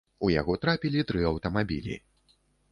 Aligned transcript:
У 0.27 0.29
яго 0.35 0.55
трапілі 0.63 1.05
тры 1.13 1.21
аўтамабілі. 1.33 2.01